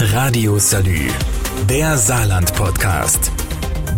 Radio 0.00 0.60
Salü, 0.60 1.08
der 1.68 1.98
Saarland-Podcast. 1.98 3.32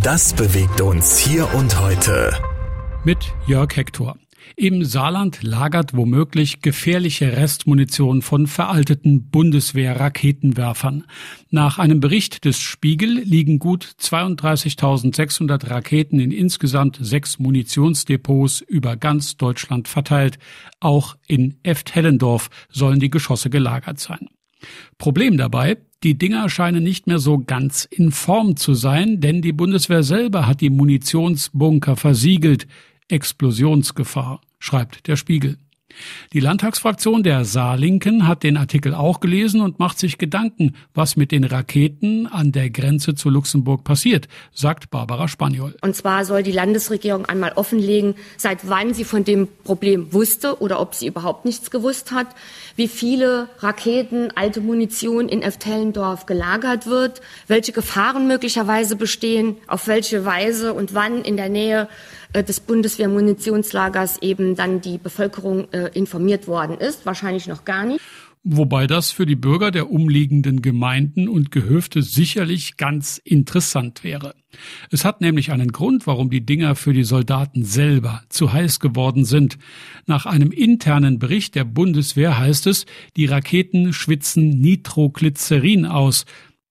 Das 0.03 0.33
bewegt 0.33 0.81
uns 0.81 1.19
hier 1.19 1.53
und 1.53 1.79
heute. 1.79 2.33
Mit 3.05 3.19
Jörg 3.47 3.77
Hector. 3.77 4.17
Im 4.57 4.83
Saarland 4.83 5.43
lagert 5.43 5.95
womöglich 5.95 6.63
gefährliche 6.63 7.37
Restmunition 7.37 8.23
von 8.23 8.47
veralteten 8.47 9.29
Bundeswehr-Raketenwerfern. 9.29 11.05
Nach 11.51 11.79
einem 11.79 12.01
Bericht 12.01 12.47
des 12.47 12.59
Spiegel 12.59 13.19
liegen 13.19 13.59
gut 13.59 13.85
32.600 14.01 15.69
Raketen 15.69 16.19
in 16.19 16.31
insgesamt 16.31 16.97
sechs 16.99 17.39
Munitionsdepots 17.39 18.63
über 18.63 18.97
ganz 18.97 19.37
Deutschland 19.37 19.87
verteilt. 19.87 20.39
Auch 20.81 21.19
in 21.27 21.59
Eft-Hellendorf 21.63 22.49
sollen 22.71 23.01
die 23.01 23.11
Geschosse 23.11 23.51
gelagert 23.51 24.01
sein. 24.01 24.31
Problem 24.99 25.37
dabei, 25.37 25.79
die 26.03 26.17
Dinger 26.17 26.49
scheinen 26.49 26.83
nicht 26.83 27.07
mehr 27.07 27.19
so 27.19 27.39
ganz 27.39 27.85
in 27.85 28.11
Form 28.11 28.57
zu 28.57 28.75
sein, 28.75 29.21
denn 29.21 29.43
die 29.43 29.53
Bundeswehr 29.53 30.03
selber 30.03 30.47
hat 30.47 30.61
die 30.63 30.71
Munitionsbunker 30.71 31.97
versiegelt. 31.97 32.67
Explosionsgefahr, 33.09 34.41
schreibt 34.59 35.07
der 35.09 35.17
Spiegel. 35.17 35.59
Die 36.33 36.41
Landtagsfraktion 36.41 37.23
der 37.23 37.45
Saarlinken 37.45 38.27
hat 38.27 38.43
den 38.43 38.57
Artikel 38.57 38.95
auch 38.95 39.21
gelesen 39.21 39.61
und 39.61 39.79
macht 39.79 39.99
sich 39.99 40.19
Gedanken, 40.19 40.77
was 40.95 41.17
mit 41.17 41.33
den 41.33 41.45
Raketen 41.45 42.27
an 42.27 42.53
der 42.53 42.71
Grenze 42.71 43.15
zu 43.15 43.31
Luxemburg 43.31 43.85
passiert, 43.85 44.29
sagt 44.53 44.91
Barbara 44.91 45.29
Spaniol. 45.29 45.75
Und 45.83 45.97
zwar 45.97 46.25
soll 46.25 46.43
die 46.43 46.53
Landesregierung 46.53 47.27
einmal 47.27 47.53
offenlegen, 47.53 48.15
seit 48.37 48.69
wann 48.69 48.95
sie 48.95 49.05
von 49.05 49.25
dem 49.25 49.49
Problem 49.65 50.13
wusste 50.13 50.61
oder 50.61 50.81
ob 50.81 50.95
sie 50.95 51.07
überhaupt 51.07 51.45
nichts 51.45 51.71
gewusst 51.71 52.13
hat, 52.13 52.29
wie 52.77 52.89
viele 52.89 53.49
Raketen, 53.59 54.31
alte 54.35 54.61
Munition 54.61 55.29
in 55.29 55.43
Eftellendorf 55.43 56.27
gelagert 56.27 56.87
wird, 56.87 57.21
welche 57.47 57.73
Gefahren 57.73 58.27
möglicherweise 58.27 58.97
bestehen, 58.97 59.57
auf 59.67 59.87
welche 59.87 60.25
Weise 60.25 60.75
und 60.75 60.95
wann 60.95 61.23
in 61.23 61.37
der 61.37 61.49
Nähe 61.49 61.83
äh, 61.83 61.87
des 62.35 62.61
Bundeswehrmunitionslagers 62.61 64.23
eben 64.23 64.55
dann 64.55 64.81
die 64.81 64.99
Bevölkerung 64.99 65.71
äh, 65.73 65.91
informiert 65.95 66.47
worden 66.47 66.79
ist. 66.79 67.07
Wahrscheinlich 67.07 67.47
noch 67.47 67.65
gar 67.65 67.85
nicht. 67.85 68.01
Wobei 68.43 68.87
das 68.87 69.11
für 69.11 69.27
die 69.27 69.37
Bürger 69.37 69.71
der 69.71 69.91
umliegenden 69.91 70.63
Gemeinden 70.63 71.29
und 71.29 71.51
Gehöfte 71.51 72.01
sicherlich 72.01 72.79
ganz 72.79 73.19
interessant 73.19 74.03
wäre. 74.03 74.35
Es 74.91 75.05
hat 75.05 75.21
nämlich 75.21 75.53
einen 75.53 75.73
Grund, 75.73 76.07
warum 76.07 76.31
die 76.31 76.47
Dinger 76.47 76.75
für 76.75 76.95
die 76.95 77.05
Soldaten 77.05 77.65
selber 77.65 78.23
zu 78.31 78.51
heiß 78.51 78.81
geworden 78.81 79.27
sind. 79.27 79.59
Nach 80.07 80.25
einem 80.25 80.53
internen 80.53 81.19
Bericht 81.19 81.55
der 81.55 81.65
Bundeswehr 81.65 82.39
heißt 82.39 82.67
es, 82.67 82.87
die 83.15 83.27
Raketen 83.27 83.93
schwitzen 83.93 84.59
Nitroglycerin 84.59 85.85
aus, 85.85 86.25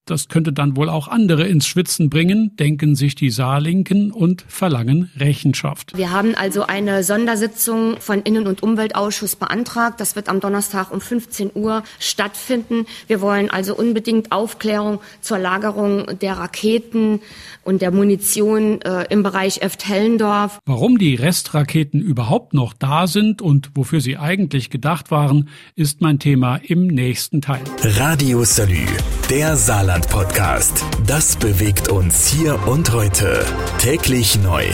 das 0.10 0.28
könnte 0.28 0.54
dann 0.54 0.76
wohl 0.76 0.90
auch 0.90 1.08
andere 1.08 1.48
ins 1.48 1.68
Schwitzen 1.68 2.10
bringen, 2.10 2.56
denken 2.58 2.96
sich 2.96 3.16
die 3.16 3.30
Saarlinken 3.30 4.12
und 4.12 4.44
verlangen 4.48 5.12
Rechenschaft. 5.18 5.98
Wir 5.98 6.12
haben 6.12 6.36
also 6.36 6.64
eine 6.64 7.04
Sondersitzung 7.04 7.98
von 8.00 8.22
Innen- 8.22 8.48
und 8.48 8.64
Umweltausschuss 8.64 9.36
beantragt. 9.36 10.00
Das 10.00 10.16
wird 10.16 10.30
am 10.30 10.40
Donnerstag 10.40 10.92
um 10.92 11.02
15 11.02 11.52
Uhr 11.54 11.84
stattfinden. 12.00 12.86
Wir 13.08 13.22
wollen 13.22 13.50
also 13.50 13.76
unbedingt 13.76 14.32
Aufklärung 14.32 15.00
zur 15.22 15.38
Lagerung 15.38 16.20
der 16.20 16.34
Raketen 16.34 17.22
und 17.64 17.82
der 17.82 17.92
Munition 17.92 18.82
äh, 18.82 19.06
im 19.10 19.24
Bereich 19.24 19.62
Eft-Hellendorf. 19.62 20.60
Warum 20.66 20.98
die 20.98 21.16
Restraketen 21.16 22.02
überhaupt 22.02 22.54
noch 22.54 22.74
da 22.74 23.08
sind 23.08 23.42
und 23.42 23.72
wofür 23.76 24.02
sie 24.02 24.18
eigentlich 24.18 24.70
gedacht 24.70 25.12
waren, 25.12 25.50
ist 25.76 26.02
mein 26.02 26.20
Thema 26.20 26.58
im 26.58 26.88
nächsten 26.88 27.42
Teil. 27.42 27.62
Radio 27.84 28.44
Salü, 28.44 28.86
der 29.30 29.56
Saarland 29.56 29.99
Deutschland 30.00 30.10
Podcast. 30.10 30.86
Das 31.06 31.36
bewegt 31.36 31.90
uns 31.90 32.28
hier 32.28 32.68
und 32.68 32.92
heute. 32.94 33.46
Täglich 33.80 34.42
neu. 34.42 34.66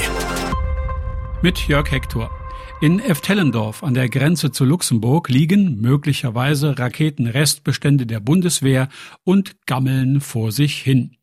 Mit 1.41 1.67
Jörg 1.67 1.89
Hector. 1.91 2.29
In 2.81 2.99
Eftellendorf 2.99 3.83
an 3.83 3.93
der 3.93 4.09
Grenze 4.09 4.51
zu 4.51 4.65
Luxemburg 4.65 5.29
liegen 5.29 5.79
möglicherweise 5.81 6.77
Raketenrestbestände 6.77 8.05
der 8.05 8.19
Bundeswehr 8.19 8.89
und 9.23 9.65
gammeln 9.65 10.21
vor 10.21 10.51
sich 10.51 10.77
hin. 10.77 11.15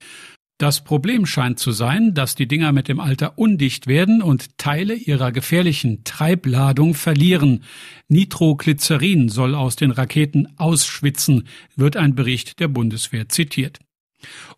Das 0.58 0.84
Problem 0.84 1.26
scheint 1.26 1.58
zu 1.58 1.72
sein, 1.72 2.14
dass 2.14 2.34
die 2.34 2.48
Dinger 2.48 2.72
mit 2.72 2.88
dem 2.88 3.00
Alter 3.00 3.38
undicht 3.38 3.86
werden 3.86 4.22
und 4.22 4.58
Teile 4.58 4.94
ihrer 4.94 5.32
gefährlichen 5.32 6.04
Treibladung 6.04 6.94
verlieren. 6.94 7.64
Nitroglycerin 8.08 9.28
soll 9.28 9.54
aus 9.54 9.76
den 9.76 9.91
Raketen 9.91 10.48
ausschwitzen, 10.56 11.48
wird 11.76 11.96
ein 11.96 12.14
Bericht 12.14 12.58
der 12.60 12.68
Bundeswehr 12.68 13.28
zitiert. 13.28 13.80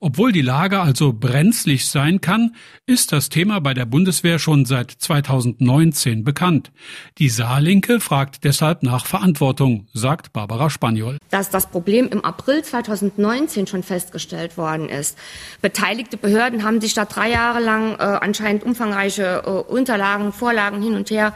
Obwohl 0.01 0.33
die 0.33 0.43
Lage 0.43 0.81
also 0.81 1.13
brenzlig 1.13 1.89
sein 1.89 2.21
kann, 2.21 2.55
ist 2.87 3.13
das 3.13 3.29
Thema 3.29 3.61
bei 3.61 3.75
der 3.75 3.87
Bundeswehr 3.87 4.39
schon 4.39 4.65
seit 4.65 4.91
2019 4.91 6.25
bekannt. 6.25 6.73
Die 7.19 7.29
Saarlinke 7.29 8.01
fragt 8.01 8.45
deshalb 8.45 8.83
nach 8.83 9.07
Verantwortung, 9.07 9.87
sagt 9.93 10.33
Barbara 10.33 10.71
Spaniol. 10.71 11.19
Dass 11.31 11.51
das 11.51 11.71
Problem 11.71 12.09
im 12.09 12.25
April 12.25 12.63
2019 12.63 13.67
schon 13.67 13.83
festgestellt 13.83 14.59
worden 14.59 14.89
ist. 14.89 15.19
Beteiligte 15.63 16.17
Behörden 16.17 16.63
haben 16.63 16.81
sich 16.81 16.95
da 16.95 17.05
drei 17.05 17.31
Jahre 17.31 17.61
lang 17.61 17.95
äh, 17.95 18.03
anscheinend 18.03 18.65
umfangreiche 18.65 19.43
äh, 19.45 19.51
Unterlagen, 19.51 20.33
Vorlagen 20.33 20.83
hin 20.83 20.95
und 20.95 21.11
her 21.11 21.35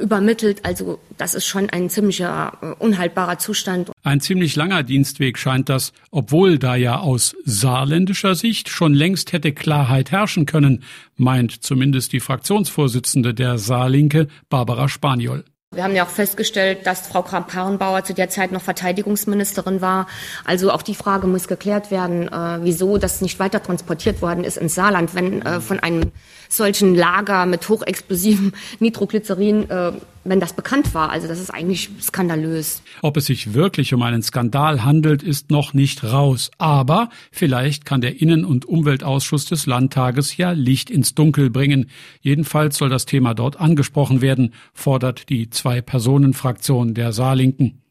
übermittelt. 0.00 0.64
Also 0.64 0.98
das 1.16 1.34
ist 1.34 1.46
schon 1.46 1.70
ein 1.70 1.90
ziemlicher 1.90 2.52
äh, 2.60 2.66
unhaltbarer 2.82 3.38
Zustand. 3.38 3.90
Ein 4.02 4.20
ziemlich 4.20 4.56
langer 4.56 4.82
Dienstweg 4.82 5.38
scheint 5.38 5.68
das, 5.68 5.92
obwohl 6.10 6.58
da 6.58 6.76
ja 6.76 6.98
aus 6.98 7.36
saarländischer 7.44 8.34
Sicht 8.34 8.68
schon 8.68 8.94
längst 8.94 9.32
hätte 9.32 9.52
Klarheit 9.52 10.10
herrschen 10.10 10.46
können, 10.46 10.82
meint 11.16 11.62
zumindest 11.64 12.12
die 12.12 12.20
Fraktionsvorsitzende 12.20 13.34
der 13.34 13.58
Saarlinke, 13.58 14.28
Barbara 14.48 14.88
Spaniol. 14.88 15.44
Wir 15.74 15.82
haben 15.82 15.96
ja 15.96 16.04
auch 16.04 16.10
festgestellt, 16.10 16.86
dass 16.86 17.08
Frau 17.08 17.22
Kramp-Karrenbauer 17.22 18.04
zu 18.04 18.14
der 18.14 18.28
Zeit 18.28 18.52
noch 18.52 18.62
Verteidigungsministerin 18.62 19.80
war. 19.80 20.06
Also 20.44 20.70
auch 20.70 20.82
die 20.82 20.94
Frage 20.94 21.26
muss 21.26 21.48
geklärt 21.48 21.90
werden, 21.90 22.28
äh, 22.28 22.58
wieso 22.62 22.98
das 22.98 23.20
nicht 23.20 23.40
weiter 23.40 23.60
transportiert 23.60 24.22
worden 24.22 24.44
ist 24.44 24.58
ins 24.58 24.76
Saarland, 24.76 25.16
wenn 25.16 25.42
äh, 25.42 25.60
von 25.60 25.80
einem 25.80 26.12
solchen 26.48 26.94
Lager 26.94 27.46
mit 27.46 27.68
hochexplosivem 27.68 28.52
Nitroglycerin, 28.78 29.68
äh, 29.68 29.92
wenn 30.28 30.40
das 30.40 30.52
bekannt 30.52 30.94
war. 30.94 31.10
Also 31.10 31.28
das 31.28 31.40
ist 31.40 31.50
eigentlich 31.50 31.90
skandalös. 32.00 32.82
Ob 33.02 33.16
es 33.16 33.26
sich 33.26 33.54
wirklich 33.54 33.94
um 33.94 34.02
einen 34.02 34.22
Skandal 34.22 34.84
handelt, 34.84 35.22
ist 35.22 35.50
noch 35.50 35.74
nicht 35.74 36.04
raus. 36.04 36.50
Aber 36.58 37.08
vielleicht 37.30 37.84
kann 37.84 38.00
der 38.00 38.20
Innen- 38.20 38.44
und 38.44 38.64
Umweltausschuss 38.64 39.46
des 39.46 39.66
Landtages 39.66 40.36
ja 40.36 40.52
Licht 40.52 40.90
ins 40.90 41.14
Dunkel 41.14 41.50
bringen. 41.50 41.86
Jedenfalls 42.20 42.76
soll 42.76 42.88
das 42.88 43.06
Thema 43.06 43.34
dort 43.34 43.60
angesprochen 43.60 44.20
werden, 44.20 44.54
fordert 44.72 45.28
die 45.28 45.50
Zwei-Personen-Fraktion 45.50 46.94
der 46.94 47.12
Saarlinken. 47.12 47.82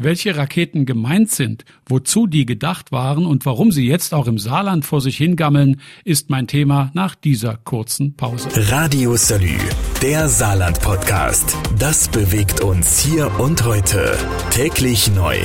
Welche 0.00 0.36
Raketen 0.36 0.86
gemeint 0.86 1.32
sind, 1.32 1.64
wozu 1.84 2.28
die 2.28 2.46
gedacht 2.46 2.92
waren 2.92 3.26
und 3.26 3.44
warum 3.46 3.72
sie 3.72 3.84
jetzt 3.88 4.14
auch 4.14 4.28
im 4.28 4.38
Saarland 4.38 4.86
vor 4.86 5.00
sich 5.00 5.16
hingammeln, 5.16 5.80
ist 6.04 6.30
mein 6.30 6.46
Thema 6.46 6.92
nach 6.94 7.16
dieser 7.16 7.56
kurzen 7.56 8.14
Pause. 8.14 8.48
Radio 8.70 9.16
Salü, 9.16 9.58
der 10.00 10.28
Saarland-Podcast. 10.28 11.56
Das 11.80 12.06
bewegt 12.08 12.60
uns 12.60 13.00
hier 13.00 13.40
und 13.40 13.64
heute. 13.64 14.16
Täglich 14.50 15.10
neu. 15.10 15.36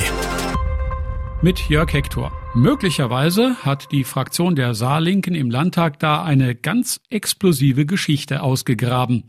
Mit 1.42 1.58
Jörg 1.68 1.92
Hector. 1.92 2.43
Möglicherweise 2.56 3.56
hat 3.64 3.90
die 3.90 4.04
Fraktion 4.04 4.54
der 4.54 4.74
Saarlinken 4.74 5.34
im 5.34 5.50
Landtag 5.50 5.98
da 5.98 6.22
eine 6.22 6.54
ganz 6.54 7.00
explosive 7.10 7.84
Geschichte 7.84 8.42
ausgegraben. 8.42 9.24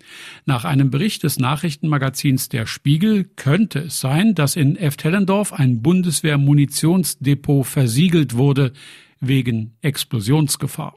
Nach 0.46 0.63
einem 0.63 0.91
Bericht 0.91 1.24
des 1.24 1.40
Nachrichtenmagazins 1.40 2.50
Der 2.50 2.68
Spiegel 2.68 3.24
könnte 3.24 3.80
es 3.80 4.00
sein, 4.00 4.36
dass 4.36 4.56
in 4.56 4.75
Eftellendorf 4.75 5.53
ein 5.53 5.81
Bundeswehr-Munitionsdepot 5.81 7.66
versiegelt 7.66 8.36
wurde 8.36 8.74
wegen 9.19 9.75
Explosionsgefahr. 9.81 10.94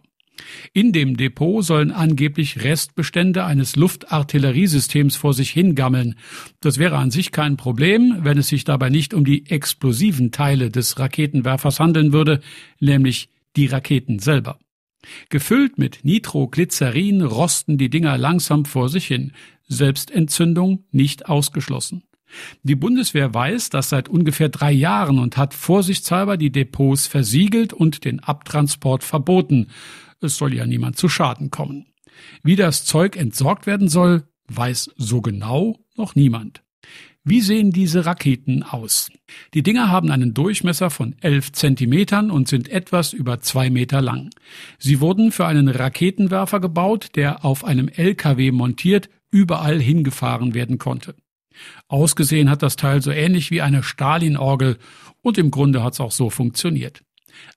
In 0.73 0.93
dem 0.93 1.17
Depot 1.17 1.65
sollen 1.65 1.91
angeblich 1.91 2.63
Restbestände 2.63 3.45
eines 3.45 3.77
Luftartilleriesystems 3.77 5.17
vor 5.17 5.35
sich 5.35 5.51
hingammeln. 5.51 6.15
Das 6.61 6.79
wäre 6.79 6.97
an 6.97 7.11
sich 7.11 7.33
kein 7.33 7.57
Problem, 7.57 8.19
wenn 8.23 8.39
es 8.39 8.49
sich 8.49 8.65
dabei 8.65 8.91
nicht 8.91 9.15
um 9.15 9.25
die 9.25 9.51
explosiven 9.51 10.33
Teile 10.33 10.71
des 10.71 10.99
Raketenwerfers 10.99 11.81
handeln 11.81 12.13
würde, 12.13 12.41
nämlich 12.81 13.29
die 13.57 13.67
Raketen 13.67 14.19
selber. 14.19 14.59
Gefüllt 15.29 15.79
mit 15.79 16.01
Nitroglycerin 16.05 17.23
rosten 17.23 17.79
die 17.79 17.91
Dinger 17.91 18.19
langsam 18.19 18.65
vor 18.65 18.89
sich 18.89 19.07
hin. 19.07 19.33
Selbstentzündung 19.69 20.85
nicht 20.91 21.29
ausgeschlossen. 21.29 22.03
Die 22.63 22.77
Bundeswehr 22.77 23.33
weiß 23.33 23.71
das 23.71 23.89
seit 23.89 24.09
ungefähr 24.09 24.49
drei 24.49 24.73
Jahren 24.73 25.19
und 25.19 25.37
hat 25.37 25.55
vorsichtshalber 25.55 26.37
die 26.37 26.51
Depots 26.51 27.07
versiegelt 27.07 27.73
und 27.73 28.05
den 28.05 28.21
Abtransport 28.21 29.05
verboten. 29.05 29.69
Es 30.21 30.37
soll 30.37 30.55
ja 30.55 30.67
niemand 30.67 30.97
zu 30.97 31.09
Schaden 31.09 31.51
kommen. 31.51 31.87
Wie 32.43 32.57
das 32.57 32.85
Zeug 32.85 33.17
entsorgt 33.17 33.67
werden 33.67 33.89
soll, 33.89 34.25
weiß 34.49 34.91
so 34.97 35.21
genau 35.21 35.79
noch 35.97 36.15
niemand. 36.15 36.63
Wie 37.25 37.43
sehen 37.43 37.73
diese 37.73 38.07
Raketen 38.07 38.63
aus? 38.63 39.11
Die 39.53 39.63
Dinger 39.63 39.91
haben 39.91 40.11
einen 40.11 40.33
Durchmesser 40.33 40.89
von 40.89 41.15
11 41.21 41.53
Zentimetern 41.53 42.31
und 42.31 42.49
sind 42.49 42.71
etwas 42.71 43.13
über 43.13 43.41
zwei 43.41 43.69
Meter 43.69 44.01
lang. 44.01 44.31
Sie 44.79 45.01
wurden 45.01 45.31
für 45.31 45.47
einen 45.47 45.69
Raketenwerfer 45.69 46.59
gebaut, 46.59 47.11
der 47.17 47.45
auf 47.45 47.65
einem 47.65 47.89
LKW 47.89 48.51
montiert 48.51 49.11
überall 49.31 49.79
hingefahren 49.79 50.55
werden 50.55 50.79
konnte. 50.79 51.17
Ausgesehen 51.89 52.51
hat 52.51 52.63
das 52.63 52.77
Teil 52.77 53.03
so 53.03 53.11
ähnlich 53.11 53.51
wie 53.51 53.63
eine 53.63 53.83
Stalin-Orgel 53.83 54.79
und 55.23 55.39
im 55.39 55.51
Grunde 55.51 55.83
hat 55.83 55.95
es 55.95 56.01
auch 56.01 56.13
so 56.13 56.31
funktioniert. 56.31 57.03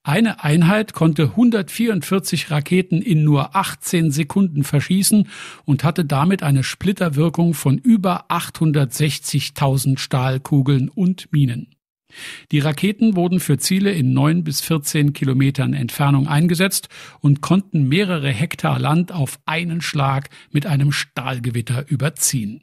Eine 0.04 0.44
Einheit 0.44 0.94
konnte 0.94 1.24
144 1.24 2.52
Raketen 2.52 3.02
in 3.02 3.24
nur 3.24 3.56
18 3.56 4.12
Sekunden 4.12 4.64
verschießen 4.64 5.28
und 5.66 5.84
hatte 5.84 6.06
damit 6.06 6.44
eine 6.44 6.64
Splitterwirkung 6.64 7.54
von 7.54 7.78
über 7.78 8.30
860.000 8.30 9.98
Stahlkugeln 9.98 10.90
und 10.90 11.32
Minen. 11.32 11.76
Die 12.52 12.60
Raketen 12.60 13.16
wurden 13.16 13.40
für 13.40 13.58
Ziele 13.58 13.92
in 13.92 14.14
neun 14.14 14.44
bis 14.44 14.62
14 14.62 15.14
Kilometern 15.14 15.74
Entfernung 15.74 16.28
eingesetzt 16.28 16.90
und 17.20 17.42
konnten 17.42 17.88
mehrere 17.88 18.30
Hektar 18.30 18.80
Land 18.80 19.12
auf 19.12 19.40
einen 19.46 19.82
Schlag 19.82 20.30
mit 20.52 20.66
einem 20.66 20.92
Stahlgewitter 20.92 21.86
überziehen. 21.90 22.62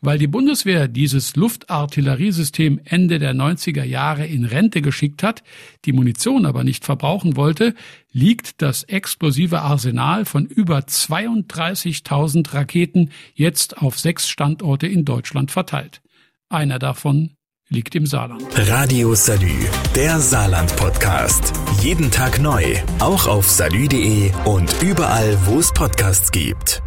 Weil 0.00 0.18
die 0.18 0.26
Bundeswehr 0.26 0.88
dieses 0.88 1.36
Luftartilleriesystem 1.36 2.80
Ende 2.84 3.18
der 3.18 3.34
90er 3.34 3.84
Jahre 3.84 4.26
in 4.26 4.44
Rente 4.44 4.82
geschickt 4.82 5.22
hat, 5.22 5.42
die 5.84 5.92
Munition 5.92 6.46
aber 6.46 6.64
nicht 6.64 6.84
verbrauchen 6.84 7.36
wollte, 7.36 7.74
liegt 8.12 8.60
das 8.60 8.82
explosive 8.84 9.62
Arsenal 9.62 10.24
von 10.24 10.46
über 10.46 10.78
32.000 10.78 12.54
Raketen 12.54 13.10
jetzt 13.34 13.78
auf 13.78 13.98
sechs 13.98 14.28
Standorte 14.28 14.86
in 14.86 15.04
Deutschland 15.04 15.50
verteilt. 15.50 16.02
Einer 16.48 16.78
davon 16.78 17.36
liegt 17.70 17.94
im 17.94 18.04
Saarland. 18.04 18.44
Radio 18.68 19.14
Salü, 19.14 19.54
der 19.94 20.18
Saarland-Podcast. 20.18 21.52
Jeden 21.80 22.10
Tag 22.10 22.40
neu, 22.40 22.64
auch 22.98 23.28
auf 23.28 23.48
salü.de 23.48 24.32
und 24.44 24.82
überall, 24.82 25.38
wo 25.46 25.60
es 25.60 25.72
Podcasts 25.72 26.32
gibt. 26.32 26.82